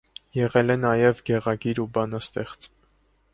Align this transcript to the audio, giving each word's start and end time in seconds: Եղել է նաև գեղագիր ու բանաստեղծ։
Եղել 0.37 0.73
է 0.75 0.77
նաև 0.85 1.21
գեղագիր 1.27 1.83
ու 1.85 1.87
բանաստեղծ։ 1.99 2.67